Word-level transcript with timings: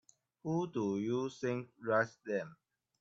Who 0.41 0.65
do 0.65 0.97
you 0.97 1.29
think 1.29 1.69
writes 1.79 2.17
them? 2.25 2.57